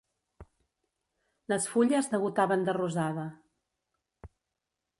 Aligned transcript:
Les 1.53 1.67
fulles 1.75 2.09
degotaven 2.13 2.65
de 2.69 2.75
rosada. 2.81 3.27